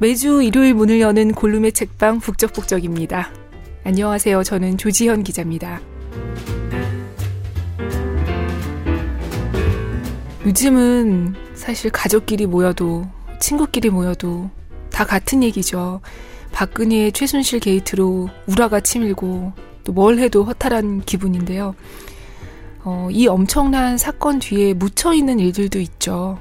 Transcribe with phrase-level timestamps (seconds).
[0.00, 3.32] 매주 일요일 문을 여는 골룸의 책방 북적북적입니다.
[3.84, 4.44] 안녕하세요.
[4.44, 5.80] 저는 조지현 기자입니다.
[10.46, 13.06] 요즘은 사실 가족끼리 모여도
[13.40, 14.50] 친구끼리 모여도
[14.90, 16.00] 다 같은 얘기죠.
[16.52, 19.52] 박근혜의 최순실 게이트로 우라가 치밀고
[19.84, 21.74] 또 뭘 해도 허탈한 기분인데요.
[22.84, 26.38] 어, 이 엄청난 사건 뒤에 묻혀 있는 일들도 있죠.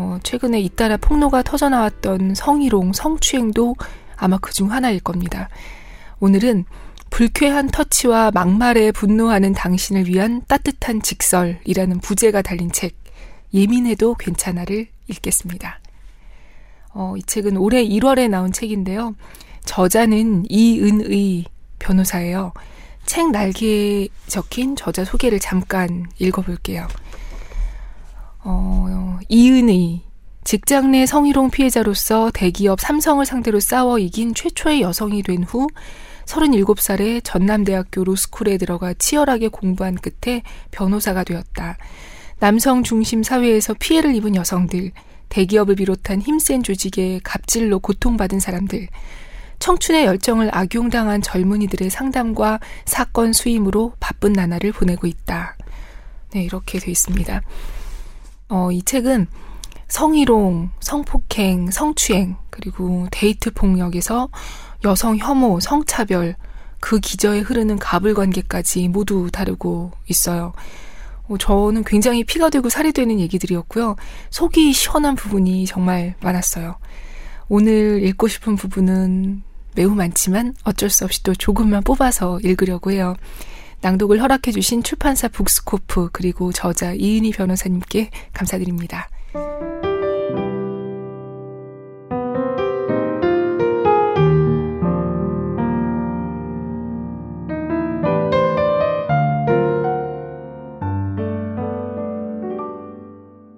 [0.00, 3.76] 어, 최근에 잇따라 폭로가 터져나왔던 성희롱, 성추행도
[4.16, 5.50] 아마 그 중 하나일 겁니다.
[6.20, 6.64] 오늘은
[7.10, 12.94] 불쾌한 터치와 막말에 분노하는 당신을 위한 따뜻한 직설이라는 부제가 달린 책,
[13.52, 15.80] 예민해도 괜찮아를 읽겠습니다.
[16.94, 19.14] 어, 이 책은 올해 1월에 나온 책인데요.
[19.66, 21.44] 저자는 이은의
[21.78, 22.54] 변호사예요.
[23.04, 26.86] 책 날개에 적힌 저자 소개를 잠깐 읽어볼게요.
[28.42, 30.02] 어, 이은희.
[30.42, 35.68] 직장 내 성희롱 피해자로서 대기업 삼성을 상대로 싸워 이긴 최초의 여성이 된 후
[36.24, 41.76] 37살에 전남대학교 로스쿨에 들어가 치열하게 공부한 끝에 변호사가 되었다.
[42.38, 44.92] 남성 중심 사회에서 피해를 입은 여성들,
[45.28, 48.88] 대기업을 비롯한 힘센 조직의 갑질로 고통받은 사람들,
[49.58, 55.56] 청춘의 열정을 악용당한 젊은이들의 상담과 사건 수임으로 바쁜 나날을 보내고 있다.
[56.32, 57.42] 네, 이렇게 돼 있습니다.
[58.50, 59.28] 어, 이 책은
[59.88, 64.28] 성희롱, 성폭행, 성추행, 그리고 데이트 폭력에서
[64.84, 66.36] 여성 혐오, 성차별,
[66.80, 70.52] 그 기저에 흐르는 가불 관계까지 모두 다루고 있어요.
[71.28, 73.96] 어, 저는 굉장히 피가 되고 살이 되는 얘기들이었고요.
[74.30, 76.76] 속이 시원한 부분이 정말 많았어요.
[77.48, 79.42] 오늘 읽고 싶은 부분은
[79.76, 83.14] 매우 많지만 어쩔 수 없이 또 조금만 뽑아서 읽으려고 해요.
[83.82, 89.08] 낭독을 허락해 주신 출판사 북스코프 그리고 저자 이은희 변호사님께 감사드립니다.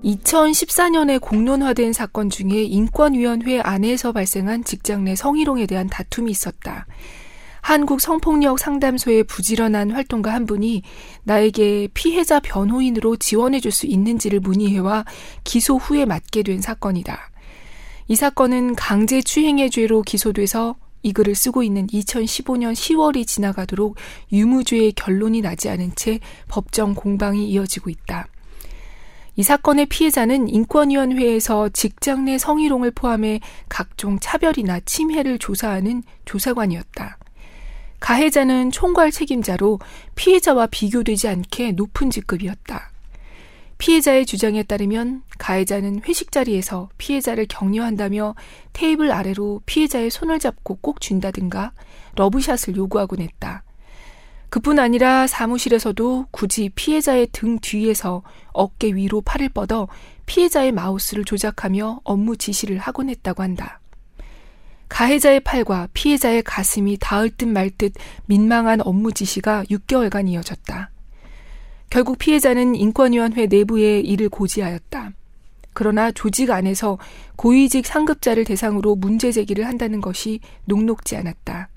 [0.04, 6.86] 2014년에 공론화된 사건 중에 인권위원회 안에서 발생한 직장 내 성희롱에 대한 다툼이 있었다.
[7.62, 10.82] 한국 성폭력 상담소의 부지런한 활동가 한 분이
[11.22, 15.06] 나에게 피해자 변호인으로 지원해 줄 수 있는지를 문의해와
[15.44, 17.30] 기소 후에 맞게 된 사건이다.
[18.08, 23.96] 이 사건은 강제 추행의 죄로 기소돼서 이 글을 쓰고 있는 2015년 10월이 지나가도록
[24.30, 26.18] 유무죄의 결론이 나지 않은 채
[26.48, 28.26] 법정 공방이 이어지고 있다.
[29.36, 33.40] 이 사건의 피해자는 인권위원회에서 직장 내 성희롱을 포함해
[33.70, 37.16] 각종 차별이나 침해를 조사하는 조사관이었다.
[38.02, 39.78] 가해자는 총괄 책임자로
[40.16, 42.90] 피해자와 비교되지 않게 높은 직급이었다.
[43.78, 48.34] 피해자의 주장에 따르면 가해자는 회식 자리에서 피해자를 격려한다며
[48.72, 51.72] 테이블 아래로 피해자의 손을 잡고 꼭 준다든가
[52.16, 53.62] 러브샷을 요구하곤 했다.
[54.48, 59.86] 그뿐 아니라 사무실에서도 굳이 피해자의 등 뒤에서 어깨 위로 팔을 뻗어
[60.26, 63.81] 피해자의 마우스를 조작하며 업무 지시를 하곤 했다고 한다.
[64.92, 67.94] 가해자의 팔과 피해자의 가슴이 닿을 듯 말 듯
[68.26, 70.90] 민망한 업무 지시가 6개월간 이어졌다.
[71.88, 75.12] 결국 피해자는 인권위원회 내부에 이를 고지하였다.
[75.72, 76.98] 그러나 조직 안에서
[77.36, 81.70] 고위직 상급자를 대상으로 문제 제기를 한다는 것이 녹록지 않았다.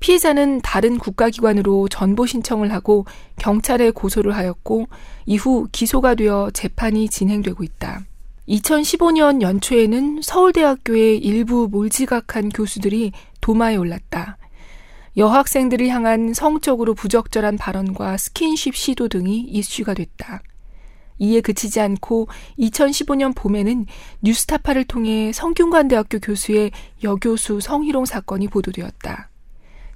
[0.00, 3.06] 피해자는 다른 국가기관으로 전보 신청을 하고
[3.36, 4.88] 경찰에 고소를 하였고
[5.24, 8.07] 이후 기소가 되어 재판이 진행되고 있다.
[8.48, 14.38] 2015년 연초에는 서울대학교의 일부 몰지각한 교수들이 도마에 올랐다.
[15.16, 20.42] 여학생들을 향한 성적으로 부적절한 발언과 스킨십 시도 등이 이슈가 됐다.
[21.18, 22.28] 이에 그치지 않고
[22.58, 23.86] 2015년 봄에는
[24.22, 26.70] 뉴스타파를 통해 성균관대학교 교수의
[27.02, 29.28] 여교수 성희롱 사건이 보도되었다.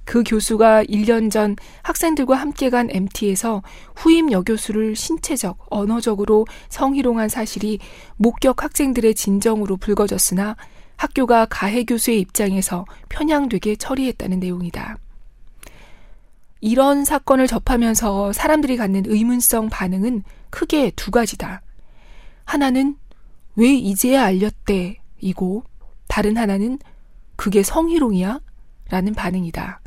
[0.05, 3.61] 그 교수가 1년 전 학생들과 함께 간 MT에서
[3.95, 7.79] 후임 여교수를 신체적, 언어적으로 성희롱한 사실이
[8.17, 10.55] 목격 학생들의 진정으로 불거졌으나
[10.97, 14.97] 학교가 가해 교수의 입장에서 편향되게 처리했다는 내용이다.
[16.61, 21.61] 이런 사건을 접하면서 사람들이 갖는 의문성 반응은 크게 두 가지다.
[22.45, 22.95] 하나는
[23.55, 24.99] 왜 이제야 알렸대?
[25.19, 25.63] 이고
[26.07, 26.79] 다른 하나는
[27.35, 28.39] 그게 성희롱이야?
[28.89, 29.81] 라는 반응이다.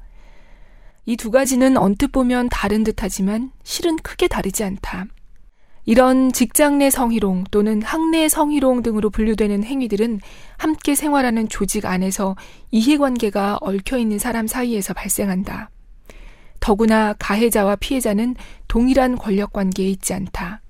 [1.07, 5.07] 이 두 가지는 언뜻 보면 다른 듯 하지만 실은 크게 다르지 않다.
[5.85, 10.19] 이런 직장 내 성희롱 또는 학내 성희롱 등으로 분류되는 행위들은
[10.59, 12.35] 함께 생활하는 조직 안에서
[12.73, 15.71] 이해관계가 얽혀 있는 사람 사이에서 발생한다.
[16.59, 18.35] 더구나 가해자와 피해자는
[18.67, 20.61] 동일한 권력 관계에 있지 않다.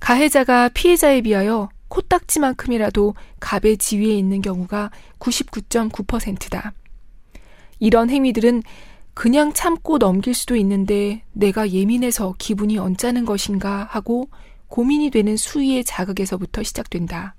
[0.00, 6.72] 가해자가 피해자에 비하여 코딱지만큼이라도 갑의 지위에 있는 경우가 99.9%다.
[7.78, 8.64] 이런 행위들은
[9.18, 14.30] 그냥 참고 넘길 수도 있는데 내가 예민해서 기분이 언짢은 것인가 하고
[14.68, 17.34] 고민이 되는 수위의 자극에서부터 시작된다.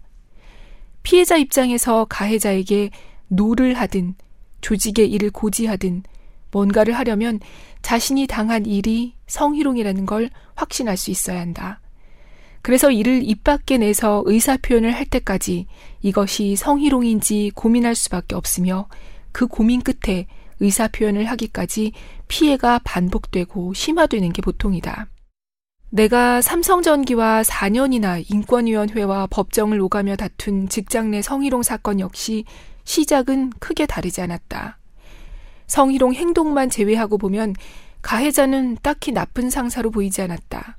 [1.03, 2.89] 피해자 입장에서 가해자에게
[3.29, 4.15] no를 하든
[4.59, 6.03] 조직에 이를 고지하든
[6.51, 7.39] 뭔가를 하려면
[7.81, 11.79] 자신이 당한 일이 성희롱이라는 걸 확신할 수 있어야 한다.
[12.61, 15.67] 그래서 이를 입 밖에 내서 의사 표현을 할 때까지
[16.01, 18.89] 이것이 성희롱인지 고민할 수밖에 없으며
[19.31, 20.27] 그 고민 끝에
[20.59, 21.93] 의사 표현을 하기까지
[22.27, 25.07] 피해가 반복되고 심화되는 게 보통이다.
[25.91, 32.45] 내가 삼성전기와 4년이나 인권위원회와 법정을 오가며 다툰 직장 내 성희롱 사건 역시
[32.83, 34.77] 시작은 크게 다르지 않았다.
[35.67, 37.55] 성희롱 행동만 제외하고 보면
[38.01, 40.77] 가해자는 딱히 나쁜 상사로 보이지 않았다.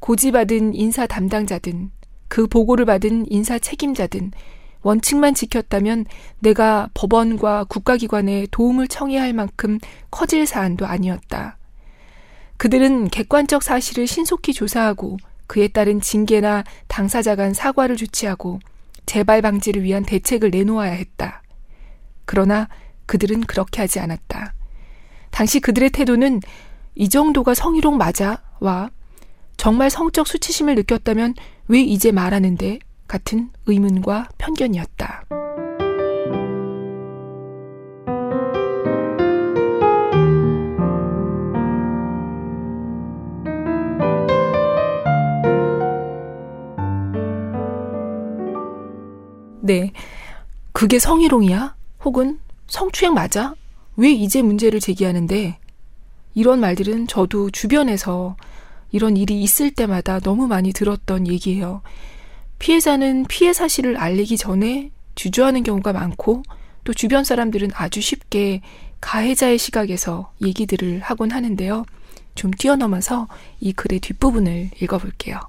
[0.00, 1.90] 고지받은 인사 담당자든
[2.28, 4.32] 그 보고를 받은 인사 책임자든
[4.82, 6.04] 원칙만 지켰다면
[6.40, 9.78] 내가 법원과 국가기관에 도움을 청해야 할 만큼
[10.10, 11.56] 커질 사안도 아니었다.
[12.56, 18.60] 그들은 객관적 사실을 신속히 조사하고 그에 따른 징계나 당사자 간 사과를 조치하고
[19.06, 21.42] 재발 방지를 위한 대책을 내놓아야 했다.
[22.24, 22.68] 그러나
[23.06, 24.54] 그들은 그렇게 하지 않았다.
[25.30, 26.40] 당시 그들의 태도는
[26.94, 28.42] 이 정도가 성희롱 맞아?
[28.60, 28.90] 와
[29.56, 31.34] 정말 성적 수치심을 느꼈다면
[31.68, 32.78] 왜 이제 말하는데?
[33.12, 35.26] 같은 의문과 편견이었다.
[49.60, 49.92] 네.
[50.72, 51.76] 그게 성희롱이야?
[52.04, 53.54] 혹은 성추행 맞아?
[53.98, 55.58] 왜 이제 문제를 제기하는데?
[56.32, 58.38] 이런 말들은 저도 주변에서
[58.90, 61.82] 이런 일이 있을 때마다 너무 많이 들었던 얘기예요.
[62.62, 66.44] 피해자는 피해 사실을 알리기 전에 주저하는 경우가 많고
[66.84, 68.60] 또 주변 사람들은 아주 쉽게
[69.00, 71.84] 가해자의 시각에서 얘기들을 하곤 하는데요.
[72.36, 73.26] 좀 뛰어넘어서
[73.58, 75.40] 이 글의 뒷부분을 읽어볼게요.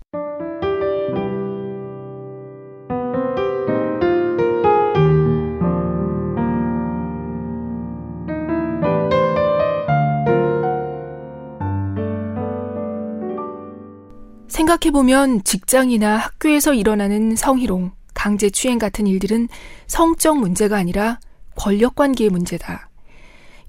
[14.74, 19.50] 생각해보면 직장이나 학교에서 일어나는 성희롱, 강제 추행 같은 일들은
[19.88, 21.20] 성적 문제가 아니라
[21.56, 22.90] 권력 관계의 문제다.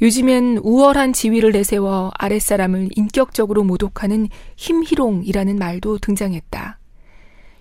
[0.00, 6.78] 요즘엔 우월한 지위를 내세워 아랫사람을 인격적으로 모독하는 힘희롱이라는 말도 등장했다.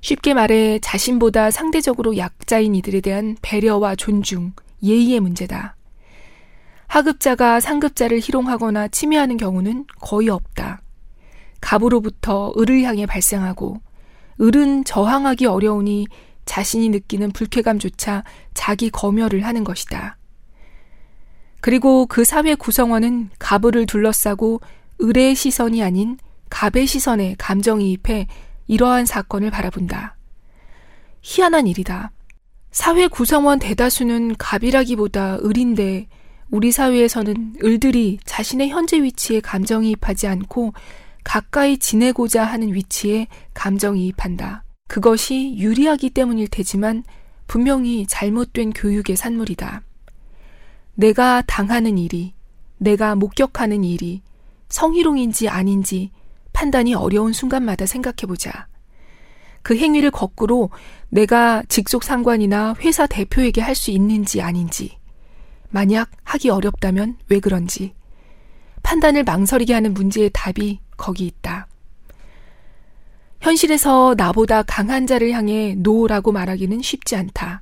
[0.01, 4.53] 쉽게 말해 자신보다 상대적으로 약자인 이들에 대한 배려와 존중,
[4.83, 5.75] 예의의 문제다.
[6.87, 10.82] 하급자가 상급자를 희롱하거나 침해하는 경우는 거의 없다.
[11.63, 13.81] 갑으로부터 을을 향해 발생하고
[14.41, 16.07] 을은 저항하기 어려우니
[16.43, 20.17] 자신이 느끼는 불쾌감조차 자기 검열을 하는 것이다.
[21.61, 24.59] 그리고 그 사회 구성원은 갑을 둘러싸고
[25.01, 26.17] 을의 시선이 아닌
[26.49, 28.27] 갑의 시선에 감정이입해
[28.67, 30.17] 이러한 사건을 바라본다.
[31.21, 32.11] 희한한 일이다.
[32.71, 36.07] 사회 구성원 대다수는 갑이라기보다 을인데
[36.51, 40.73] 우리 사회에서는 을들이 자신의 현재 위치에 감정이입하지 않고
[41.23, 44.63] 가까이 지내고자 하는 위치에 감정이입한다.
[44.87, 47.03] 그것이 유리하기 때문일 테지만
[47.47, 49.81] 분명히 잘못된 교육의 산물이다.
[50.95, 52.33] 내가 당하는 일이,
[52.77, 54.21] 내가 목격하는 일이
[54.69, 56.11] 성희롱인지 아닌지
[56.51, 58.67] 판단이 어려운 순간마다 생각해보자.
[59.61, 60.69] 그 행위를 거꾸로
[61.09, 64.97] 내가 직속 상관이나 회사 대표에게 할 수 있는지 아닌지,
[65.69, 67.93] 만약 하기 어렵다면 왜 그런지,
[68.83, 71.67] 판단을 망설이게 하는 문제의 답이 거기 있다.
[73.41, 77.61] 현실에서 나보다 강한 자를 향해 no라고 말하기는 쉽지 않다.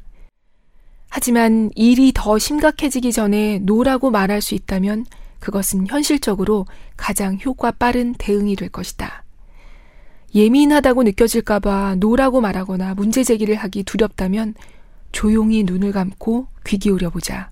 [1.09, 5.05] 하지만 일이 더 심각해지기 전에 no라고 말할 수 있다면
[5.39, 9.23] 그것은 현실적으로 가장 효과 빠른 대응이 될 것이다.
[10.33, 14.53] 예민하다고 느껴질까봐 no라고 말하거나 문제 제기를 하기 두렵다면
[15.11, 17.51] 조용히 눈을 감고 귀 기울여 보자.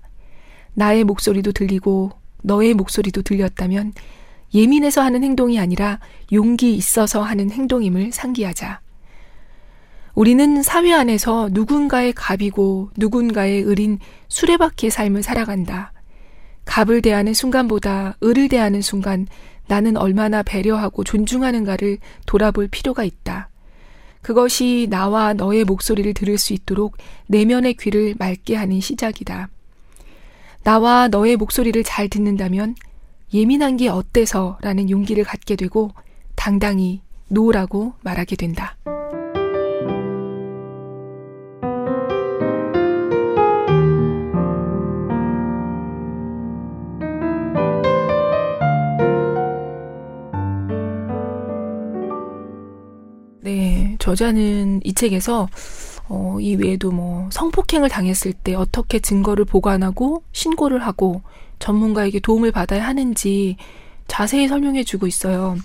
[0.72, 3.92] 나의 목소리도 들리고 너의 목소리도 들렸다면
[4.54, 6.00] 예민해서 하는 행동이 아니라
[6.32, 8.80] 용기 있어서 하는 행동임을 상기하자.
[10.14, 15.92] 우리는 사회 안에서 누군가의 갑이고 누군가의 을인 수레바퀴의 삶을 살아간다.
[16.64, 19.26] 갑을 대하는 순간보다 을을 대하는 순간
[19.66, 23.48] 나는 얼마나 배려하고 존중하는가를 돌아볼 필요가 있다.
[24.20, 26.96] 그것이 나와 너의 목소리를 들을 수 있도록
[27.28, 29.48] 내면의 귀를 맑게 하는 시작이다.
[30.62, 32.74] 나와 너의 목소리를 잘 듣는다면
[33.32, 35.90] 예민한 게 어때서 라는 용기를 갖게 되고
[36.34, 38.76] 당당히 노라고 말하게 된다.
[53.42, 55.48] 네, 저자는 이 책에서
[56.08, 61.22] 어, 이 외에도 뭐 성폭행을 당했을 때 어떻게 증거를 보관하고 신고를 하고
[61.60, 63.56] 전문가에게 도움을 받아야 하는지
[64.08, 65.56] 자세히 설명해 주고 있어요.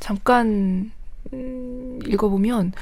[0.00, 0.92] 잠깐
[1.32, 2.72] 음, 읽어보면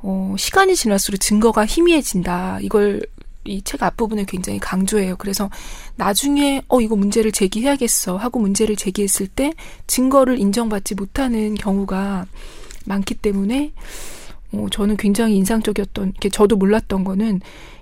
[0.00, 2.58] 어, 시간이 지날수록 증거가 희미해진다.
[2.60, 3.00] 이걸
[3.48, 5.16] 이 책 앞부분에 굉장히 강조해요.
[5.16, 5.50] 그래서
[5.96, 9.52] 나중에 어 이거 문제를 제기해야겠어 하고 문제를 제기했을 때
[9.86, 12.26] 증거를 인정받지 못하는 경우가
[12.84, 13.72] 많기 때문에
[14.52, 17.40] 어, 저는 굉장히 인상적이었던, 게 저도 몰랐던 거는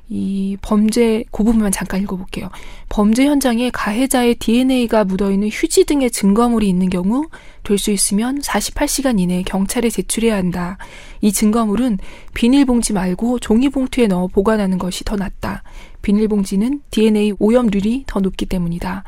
[0.09, 2.49] 이 범죄, 그 부분만 잠깐 읽어볼게요.
[2.89, 7.27] 범죄 현장에 가해자의 DNA가 묻어있는 휴지 등의 증거물이 있는 경우
[7.65, 10.79] 될 수 있으면 48시간 이내에 경찰에 제출해야 한다.
[11.21, 11.99] 이 증거물은
[12.35, 15.65] 비닐봉지 말고 종이봉투에 넣어 보관하는 것이 더 낫다.
[16.03, 19.03] 비닐봉지는 DNA 오염률이 더 높기 때문이다.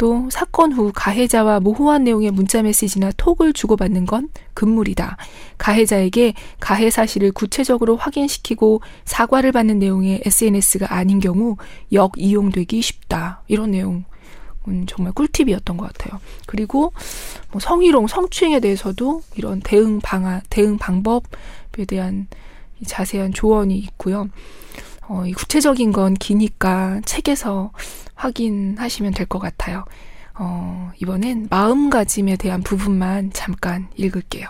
[0.00, 5.18] 또 사건 후 가해자와 모호한 내용의 문자 메시지나 톡을 주고받는 건 금물이다.
[5.58, 11.58] 가해자에게 가해 사실을 구체적으로 확인시키고 사과를 받는 내용의 SNS가 아닌 경우
[11.92, 13.42] 역 이용되기 쉽다.
[13.46, 14.04] 이런 내용.
[14.66, 16.18] 은 정말 꿀팁이었던 것 같아요.
[16.46, 16.94] 그리고
[17.50, 22.26] 뭐 성희롱, 성추행에 대해서도 이런 대응 방안, 대응 방법에 대한
[22.86, 24.30] 자세한 조언이 있고요.
[25.10, 27.72] 어, 이 구체적인 건 기니까 책에서
[28.14, 29.84] 확인하시면 될 것 같아요.
[30.38, 34.46] 어, 이번엔 마음가짐에 대한 부분만 잠깐 읽을게요.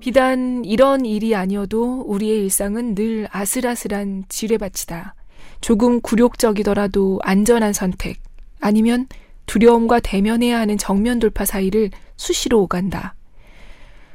[0.00, 5.14] 비단 이런 일이 아니어도 우리의 일상은 늘 아슬아슬한 지뢰밭이다.
[5.62, 8.20] 조금 굴욕적이더라도 안전한 선택,
[8.60, 9.06] 아니면
[9.46, 13.14] 두려움과 대면해야 하는 정면 돌파 사이를 수시로 오간다.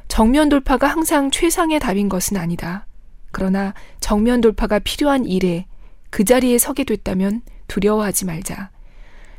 [0.08, 2.86] 정면 돌파가 항상 최상의 답인 것은 아니다.
[3.32, 5.66] 그러나 정면 돌파가 필요한 일에
[6.10, 8.70] 그 자리에 서게 됐다면 두려워하지 말자.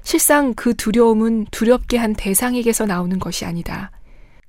[0.02, 3.90] 실상 그 두려움은 두렵게 한 대상에게서 나오는 것이 아니다.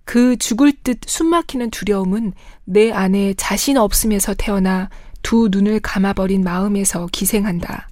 [0.05, 4.89] 그 죽을 듯 숨막히는 두려움은 내 안에 자신 없음에서 태어나
[5.21, 7.89] 두 눈을 감아버린 마음에서 기생한다.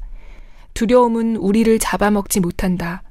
[0.74, 3.04] 두려움은 우리를 잡아먹지 못한다.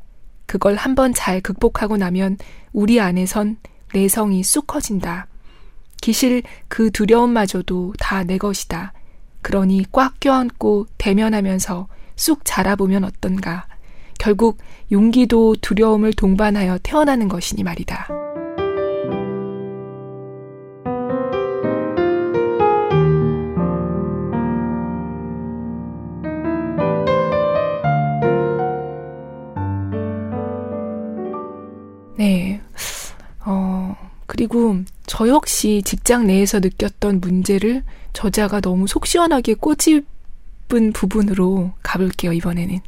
[0.47, 2.39] 그걸 한번 잘 극복하고 나면
[2.73, 3.57] 우리 안에선
[3.93, 5.27] 내성이 쑥 커진다.
[6.01, 8.93] 기실 그 두려움마저도 다 내 것이다.
[9.43, 13.67] 그러니 꽉 껴안고 대면하면서 쑥 자라보면 어떤가.
[14.19, 14.59] 결국
[14.93, 18.09] 용기도 두려움을 동반하여 태어나는 것이니 말이다.
[32.17, 32.61] 네.
[33.45, 33.95] 어,
[34.27, 37.83] 그리고 저 역시 직장 내에서 느꼈던 문제를
[38.13, 42.81] 저자가 너무 속 시원하게 꼬집은 부분으로 가볼게요, 이번에는.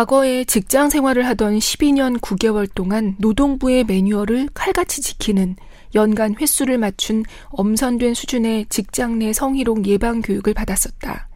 [0.00, 5.56] 과거에 직장 생활을 하던 12년 9개월 동안 노동부의 매뉴얼을 칼같이 지키는
[5.94, 11.28] 연간 횟수를 맞춘 엄선된 수준의 직장 내 성희롱 예방 교육을 받았었다.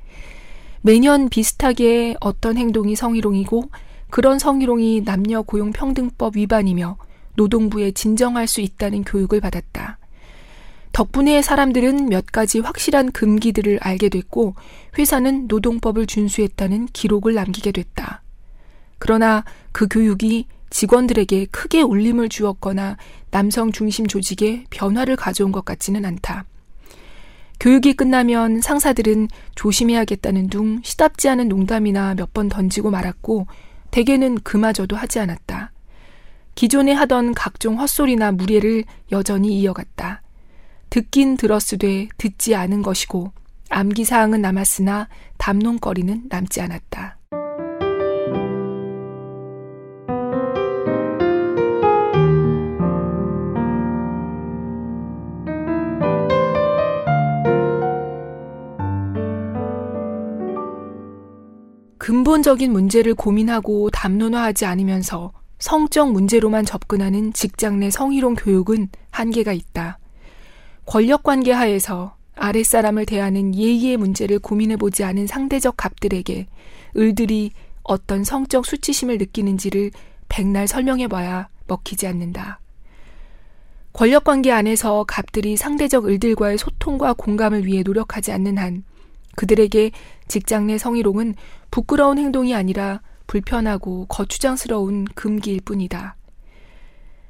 [0.81, 3.65] 매년 비슷하게 어떤 행동이 성희롱이고
[4.09, 6.97] 그런 성희롱이 남녀 고용 평등법 위반이며
[7.35, 9.99] 노동부에 진정할 수 있다는 교육을 받았다.
[10.93, 14.55] 덕분에 사람들은 몇 가지 확실한 금기들을 알게 됐고
[14.97, 18.24] 회사는 노동법을 준수했다는 기록을 남기게 됐다.
[19.05, 22.97] 그러나 그 교육이 직원들에게 크게 울림을 주었거나
[23.31, 26.47] 남성 중심 조직에 변화를 가져온 것 같지는 않다.
[27.61, 33.47] 교육이 끝나면 상사들은 조심해야겠다는 둥 시답지 않은 농담이나 몇 번 던지고 말았고
[33.91, 35.71] 대개는 그마저도 하지 않았다.
[36.55, 40.23] 기존에 하던 각종 헛소리나 무례를 여전히 이어갔다.
[40.89, 43.33] 듣긴 들었으되 듣지 않은 것이고
[43.69, 47.19] 암기사항은 남았으나 담론거리는 남지 않았다.
[61.99, 69.99] 근본적인 문제를 고민하고 담론화하지 않으면서 성적 문제로만 접근하는 직장 내 성희롱 교육은 한계가 있다.
[70.87, 76.47] 권력 관계 하에서 아랫사람을 대하는 예의의 문제를 고민해보지 않은 상대적 갑들에게
[76.97, 79.91] 을들이 어떤 성적 수치심을 느끼는지를
[80.29, 82.61] 백날 설명해봐야 먹히지 않는다.
[83.93, 88.85] 권력 관계 안에서 갑들이 상대적 을들과의 소통과 공감을 위해 노력하지 않는 한
[89.37, 89.91] 그들에게
[90.29, 91.35] 직장 내 성희롱은
[91.71, 96.17] 부끄러운 행동이 아니라 불편하고 거추장스러운 금기일 뿐이다.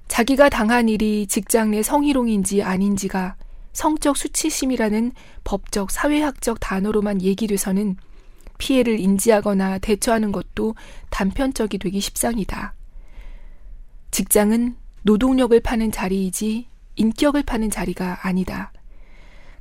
[0.08, 3.36] 자기가 당한 일이 직장 내 성희롱인지 아닌지가
[3.72, 7.96] 성적 수치심이라는 법적 사회학적 단어로만 얘기돼서는
[8.58, 10.74] 피해를 인지하거나 대처하는 것도
[11.10, 12.74] 단편적이 되기 십상이다.
[14.12, 18.72] 직장은 노동력을 파는 자리이지 인격을 파는 자리가 아니다.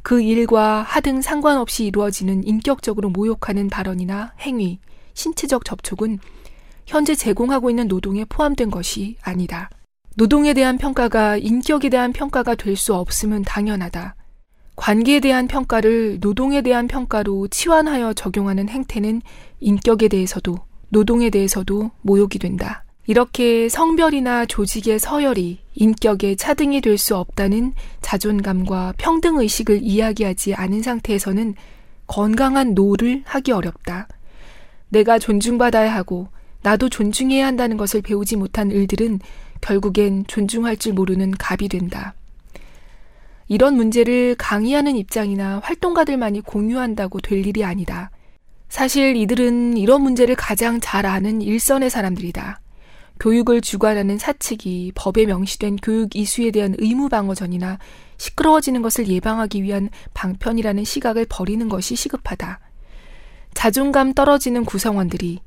[0.03, 4.79] 그 일과 하등 상관없이 이루어지는 인격적으로 모욕하는 발언이나 행위,
[5.13, 6.19] 신체적 접촉은
[6.85, 9.69] 현재 제공하고 있는 노동에 포함된 것이 아니다.
[10.15, 14.15] 노동에 대한 평가가 인격에 대한 평가가 될 수 없음은 당연하다.
[14.75, 19.21] 관계에 대한 평가를 노동에 대한 평가로 치환하여 적용하는 행태는
[19.61, 20.57] 인격에 대해서도
[20.89, 22.83] 노동에 대해서도 모욕이 된다.
[23.05, 31.55] 이렇게 성별이나 조직의 서열이 인격의 차등이 될 수 없다는 자존감과 평등 의식을 이야기하지 않은 상태에서는
[32.07, 34.07] 건강한 노를 하기 어렵다.
[34.89, 36.27] 내가 존중받아야 하고
[36.61, 39.19] 나도 존중해야 한다는 것을 배우지 못한 을들은
[39.59, 42.13] 결국엔 존중할 줄 모르는 갑이 된다.
[43.49, 48.11] 이런 문제를 강의하는 입장이나 활동가들만이 공유한다고 될 일이 아니다.
[48.69, 52.61] 사실 이들은 이런 문제를 가장 잘 아는 일선의 사람들이다.
[53.19, 57.79] 교육을 주관하는 사측이 법에 명시된 교육 이수에 대한 의무 방어전이나
[58.17, 62.59] 시끄러워지는 것을 예방하기 위한 방편이라는 시각을 버리는 것이 시급하다.
[63.53, 65.39] 자존감 떨어지는 구성원들이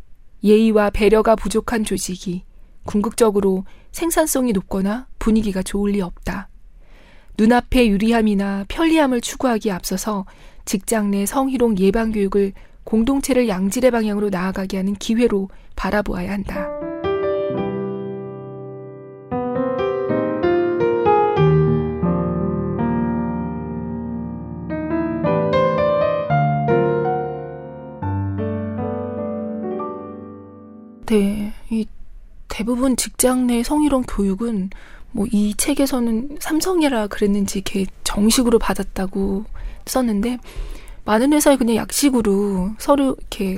[0.43, 2.45] 예의와 배려가 부족한 조직이
[2.85, 6.49] 궁극적으로 생산성이 높거나 분위기가 좋을 리 없다.
[7.37, 10.25] 눈앞의 유리함이나 편리함을 추구하기에 앞서서
[10.65, 12.53] 직장 내 성희롱 예방 교육을
[12.85, 16.76] 공동체를 양질의 방향으로 나아가게 하는 기회로 바라보아야 한다.
[31.07, 31.87] 네, 이
[32.49, 34.71] 대부분 직장 내 성희롱 교육은
[35.17, 39.45] 뭐 이 책에서는 삼성이라 그랬는지 이렇게 정식으로 받았다고
[39.87, 40.39] 썼는데
[41.05, 43.57] 많은 회사에 그냥 약식으로 서류 이렇게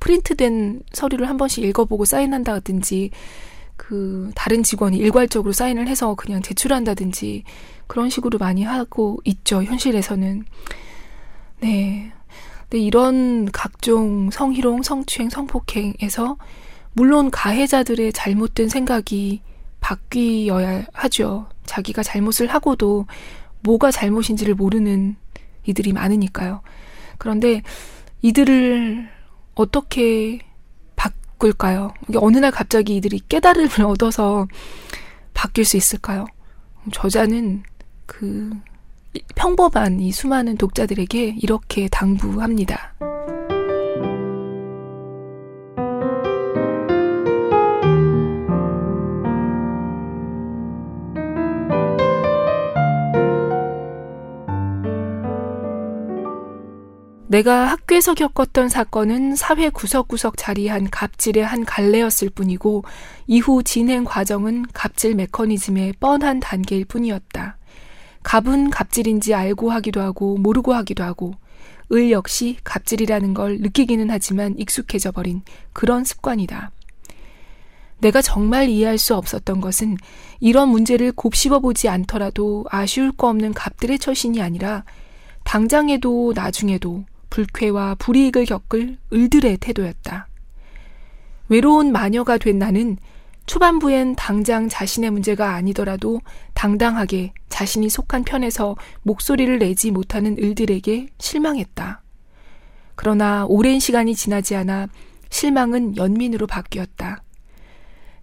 [0.00, 3.10] 프린트된 서류를 한 번씩 읽어보고 사인한다든지
[3.76, 7.44] 그 다른 직원이 일괄적으로 사인을 해서 그냥 제출한다든지
[7.86, 10.44] 그런 식으로 많이 하고 있죠 현실에서는
[11.60, 12.12] 네.
[12.62, 16.36] 근데 이런 각종 성희롱, 성추행, 성폭행에서
[16.96, 19.42] 물론 가해자들의 잘못된 생각이
[19.80, 21.46] 바뀌어야 하죠.
[21.66, 23.04] 자기가 잘못을 하고도
[23.60, 25.16] 뭐가 잘못인지를 모르는
[25.66, 26.62] 이들이 많으니까요.
[27.18, 27.60] 그런데
[28.22, 29.10] 이들을
[29.54, 30.38] 어떻게
[30.96, 31.92] 바꿀까요?
[32.16, 34.46] 어느 날 갑자기 이들이 깨달음을 얻어서
[35.34, 36.24] 바뀔 수 있을까요?
[36.92, 37.62] 저자는
[38.06, 38.50] 그
[39.34, 42.94] 평범한 이 수많은 독자들에게 이렇게 당부합니다.
[57.36, 62.82] 내가 학교에서 겪었던 사건은 사회 구석구석 자리한 갑질의 한 갈래였을 뿐이고
[63.26, 67.58] 이후 진행 과정은 갑질 메커니즘의 뻔한 단계일 뿐이었다.
[68.22, 71.34] 갑은 갑질인지 알고 하기도 하고 모르고 하기도 하고
[71.92, 75.42] 을 역시 갑질이라는 걸 느끼기는 하지만 익숙해져 버린
[75.74, 76.70] 그런 습관이다.
[77.98, 79.98] 내가 정말 이해할 수 없었던 것은
[80.40, 84.84] 이런 문제를 곱씹어 보지 않더라도 아쉬울 거 없는 갑들의 처신이 아니라
[85.44, 90.28] 당장에도 나중에도 불쾌와 불이익을 겪을 을들의 태도였다.
[91.48, 92.96] 외로운 마녀가 된 나는
[93.46, 96.20] 초반부엔 당장 자신의 문제가 아니더라도
[96.54, 102.02] 당당하게 자신이 속한 편에서 목소리를 내지 못하는 을들에게 실망했다.
[102.96, 104.88] 그러나 오랜 시간이 지나지 않아
[105.30, 107.22] 실망은 연민으로 바뀌었다.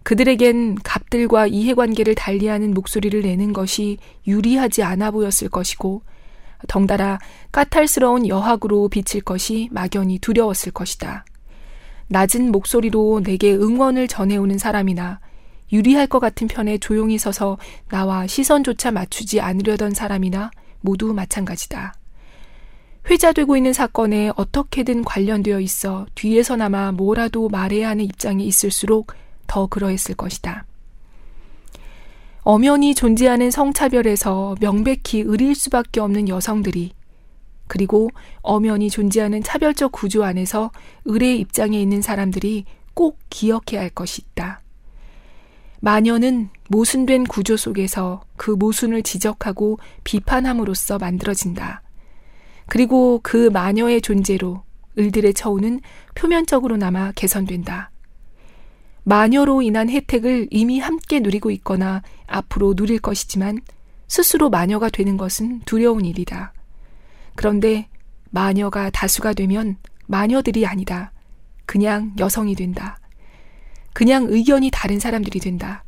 [0.04, 6.02] 그들에겐 갑들과 이해관계를 달리하는 목소리를 내는 것이 유리하지 않아 보였을 것이고
[6.68, 7.20] 덩달아
[7.52, 11.26] 까탈스러운 여학으로 비칠 것이 막연히 두려웠을 것이다.
[12.08, 15.20] 낮은 목소리로 내게 응원을 전해오는 사람이나
[15.72, 17.58] 유리할 것 같은 편에 조용히 서서
[17.90, 21.94] 나와 시선조차 맞추지 않으려던 사람이나 모두 마찬가지다.
[23.10, 29.14] 회자되고 있는 사건에 어떻게든 관련되어 있어 뒤에서나마 뭐라도 말해야 하는 입장에 있을수록
[29.48, 30.66] 더 그러했을 것이다.
[32.44, 36.92] 엄연히 존재하는 성차별에서 명백히 의릴 수밖에 없는 여성들이
[37.68, 38.10] 그리고
[38.42, 40.72] 엄연히 존재하는 차별적 구조 안에서
[41.06, 44.62] 의의 입장에 있는 사람들이 꼭 기억해야 할 것이 있다.
[45.80, 51.82] 마녀는 모순된 구조 속에서 그 모순을 지적하고 비판함으로써 만들어진다.
[52.68, 54.64] 그리고 그 마녀의 존재로
[54.98, 55.80] 을들의 처우는
[56.14, 57.93] 표면적으로나마 개선된다.
[59.04, 63.60] 마녀로 인한 혜택을 이미 함께 누리고 있거나 앞으로 누릴 것이지만
[64.08, 66.54] 스스로 마녀가 되는 것은 두려운 일이다.
[67.36, 67.88] 그런데
[68.30, 71.12] 마녀가 다수가 되면 마녀들이 아니다.
[71.66, 72.98] 그냥 여성이 된다.
[73.94, 75.83] 그냥 의견이 다른 사람들이 된다.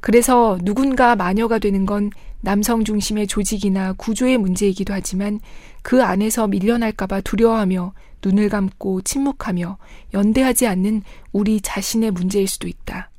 [0.00, 2.10] 그래서 누군가 마녀가 되는 건
[2.40, 5.40] 남성 중심의 조직이나 구조의 문제이기도 하지만
[5.82, 7.92] 그 안에서 밀려날까봐 두려워하며
[8.24, 9.78] 눈을 감고 침묵하며
[10.14, 13.10] 연대하지 않는 우리 자신의 문제일 수도 있다.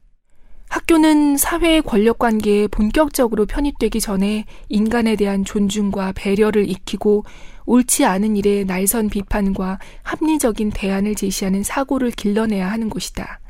[0.70, 7.26] 학교는 사회의 권력 관계에 본격적으로 편입되기 전에 인간에 대한 존중과 배려를 익히고
[7.66, 13.41] 옳지 않은 일에 날선 비판과 합리적인 대안을 제시하는 사고를 길러내야 하는 곳이다.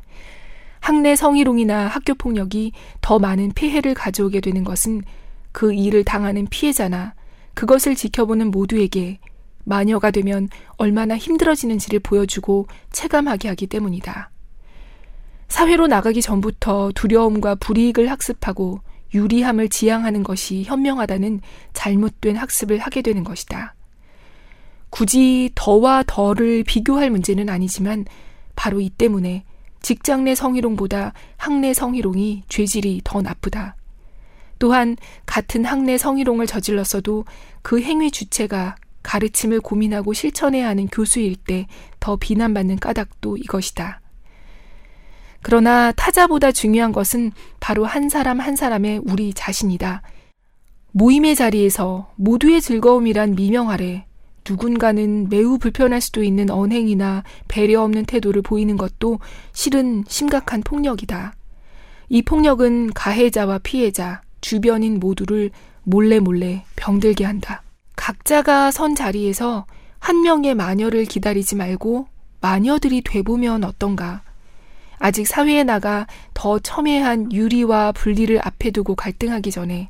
[0.82, 5.02] 학내 성희롱이나 학교 폭력이 더 많은 피해를 가져오게 되는 것은
[5.52, 7.14] 그 일을 당하는 피해자나
[7.54, 9.20] 그것을 지켜보는 모두에게
[9.62, 14.30] 마녀가 되면 얼마나 힘들어지는지를 보여주고 체감하게 하기 때문이다.
[15.46, 18.80] 사회로 나가기 전부터 두려움과 불이익을 학습하고
[19.14, 21.42] 유리함을 지향하는 것이 현명하다는
[21.74, 23.76] 잘못된 학습을 하게 되는 것이다.
[24.90, 28.04] 굳이 더와 더를 비교할 문제는 아니지만
[28.56, 29.44] 바로 이 때문에
[29.82, 33.76] 직장 내 성희롱보다 학내 성희롱이 죄질이 더 나쁘다.
[34.58, 37.24] 또한 같은 학내 성희롱을 저질렀어도
[37.62, 41.66] 그 행위 주체가 가르침을 고민하고 실천해야 하는 교수일 때
[42.02, 44.00] 더 비난받는 까닭도 이것이다.
[45.40, 50.02] 그러나 타자보다 중요한 것은 바로 한 사람 한 사람의 우리 자신이다.
[50.90, 54.04] 모임의 자리에서 모두의 즐거움이란 미명 아래
[54.48, 59.20] 누군가는 매우 불편할 수도 있는 언행이나 배려 없는 태도를 보이는 것도
[59.52, 61.34] 실은 심각한 폭력이다.
[62.08, 65.50] 이 폭력은 가해자와 피해자, 주변인 모두를
[65.84, 67.62] 몰래 몰래 병들게 한다.
[67.96, 69.66] 각자가 선 자리에서
[69.98, 72.06] 한 명의 마녀를 기다리지 말고
[72.40, 74.22] 마녀들이 돼보면 어떤가.
[74.98, 79.88] 아직 사회에 나가 더 첨예한 유리와 분리를 앞에 두고 갈등하기 전에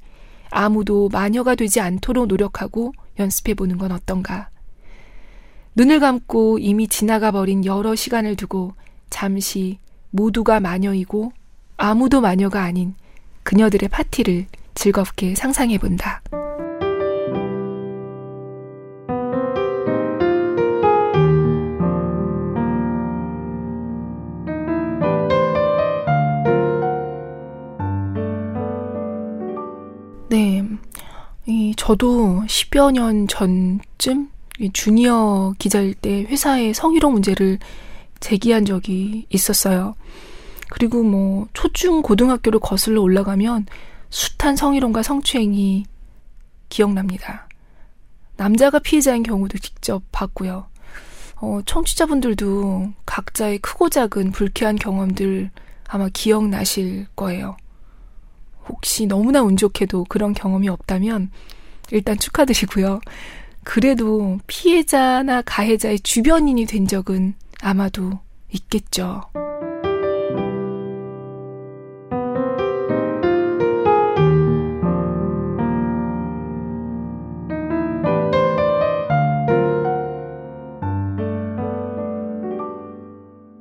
[0.50, 4.48] 아무도 마녀가 되지 않도록 노력하고 연습해 보는 건 어떤가.
[5.75, 8.75] 눈을 감고 이미 지나가 버린 여러 시간을 두고
[9.11, 9.79] 잠시
[10.11, 11.33] 모두가 마녀이고
[11.77, 12.94] 아무도 마녀가 아닌
[13.42, 16.22] 그녀들의 파티를 즐겁게 상상해 본다.
[31.82, 34.30] 저도 10여 년 전쯤
[34.72, 37.58] 주니어 기자일 때 회사의 성희롱 문제를
[38.20, 39.96] 제기한 적이 있었어요.
[40.70, 43.66] 그리고 뭐 초중 고등학교를 거슬러 올라가면
[44.10, 45.86] 숱한 성희롱과 성추행이
[46.68, 47.48] 기억납니다.
[48.36, 50.68] 남자가 피해자인 경우도 직접 봤고요.
[51.40, 55.50] 어, 청취자분들도 각자의 크고 작은 불쾌한 경험들
[55.88, 57.56] 아마 기억나실 거예요.
[58.68, 61.32] 혹시 너무나 운 좋게도 그런 경험이 없다면
[61.92, 63.00] 일단 축하드리고요.
[63.64, 68.18] 그래도 피해자나 가해자의 주변인이 된 적은 아마도
[68.50, 69.22] 있겠죠.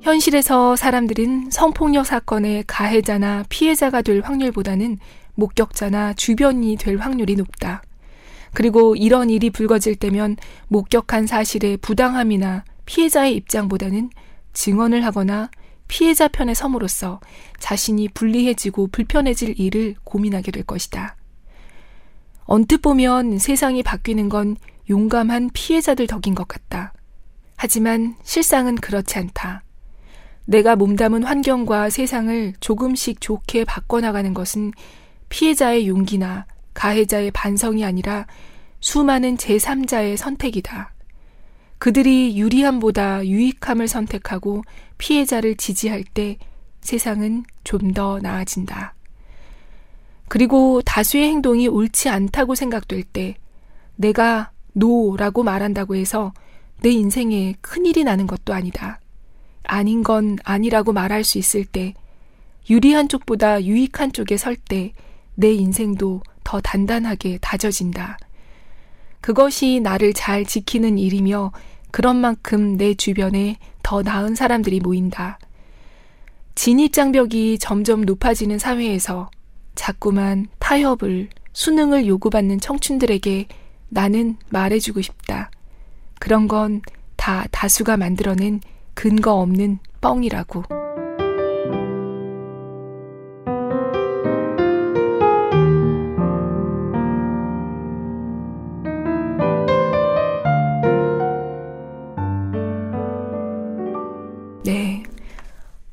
[0.02, 4.98] 현실에서 사람들은 성폭력 사건의 가해자나 피해자가 될 확률보다는
[5.36, 7.82] 목격자나 주변인이 될 확률이 높다.
[8.54, 10.38] 그리고 이런 일이 불거질 때면
[10.68, 14.10] 목격한 사실의 부당함이나 피해자의 입장보다는
[14.54, 15.50] 증언을 하거나
[15.88, 17.20] 피해자 편에 섬으로써
[17.60, 21.16] 자신이 불리해지고 불편해질 일을 고민하게 될 것이다.
[22.46, 24.58] 언뜻 보면 세상이 바뀌는 건
[24.90, 26.94] 용감한 피해자들 덕인 것 같다.
[27.56, 29.64] 하지만 실상은 그렇지 않다.
[30.46, 34.72] 내가 몸담은 환경과 세상을 조금씩 좋게 바꿔나가는 것은
[35.30, 38.26] 피해자의 용기나 가해자의 반성이 아니라
[38.80, 40.94] 수많은 제3자의 선택이다.
[41.78, 44.64] 그들이 유리함보다 유익함을 선택하고
[44.98, 46.38] 피해자를 지지할 때
[46.82, 48.96] 세상은 좀 더 나아진다.
[50.28, 53.36] 그리고 다수의 행동이 옳지 않다고 생각될 때
[53.96, 56.32] 내가 노라고 말한다고 해서
[56.82, 59.00] 내 인생에 큰일이 나는 것도 아니다.
[59.64, 61.94] 아닌 건 아니라고 말할 수 있을 때
[62.70, 64.94] 유리한 쪽보다 유익한 쪽에 설 때
[65.36, 66.22] 내 인생도
[66.52, 68.18] 더 단단하게 다져진다.
[69.22, 71.54] 그것이 나를 잘 지키는 일이며
[71.92, 75.40] 그런 만큼 내 주변에 더 나은 사람들이 모인다.
[76.56, 79.32] 진입장벽이 점점 높아지는 사회에서
[79.76, 83.48] 자꾸만 타협을, 수능을 요구받는 청춘들에게
[83.88, 85.52] 나는 말해주고 싶다.
[86.20, 86.82] 그런 건
[87.16, 88.62] 다 다수가 만들어낸
[88.96, 90.64] 근거 없는 뻥이라고.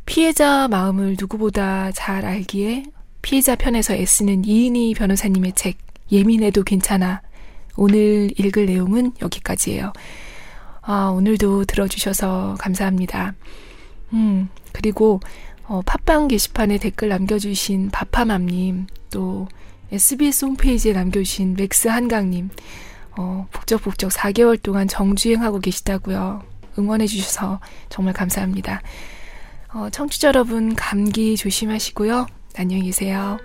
[0.09, 2.85] 피해자 마음을 누구보다 잘 알기에
[3.21, 5.77] 피해자 편에서 애쓰는 이은희 변호사님의 책,
[6.11, 7.21] 예민해도 괜찮아.
[7.77, 9.93] 오늘 읽을 내용은 여기까지예요.
[10.81, 13.35] 아, 오늘도 들어주셔서 감사합니다.
[14.15, 15.21] 음, 그리고,
[15.65, 19.47] 어, 팟빵 게시판에 댓글 남겨주신 바파맘님, 또
[19.93, 22.49] SBS 홈페이지에 남겨주신 맥스 한강님,
[23.19, 26.45] 어, 북적북적 4개월 동안 정주행하고 계시다고요.
[26.79, 28.81] 응원해주셔서 정말 감사합니다.
[29.75, 32.27] 어, 청취자 여러분, 감기 조심하시고요.
[32.57, 33.39] 안녕히 계세요.